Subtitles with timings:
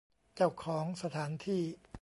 [0.35, 1.61] เจ้าของสถานที่